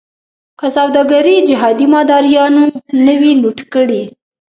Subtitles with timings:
[0.59, 2.65] که سوداګري جهادي مداریانو
[3.05, 4.03] نه وی لوټ کړې.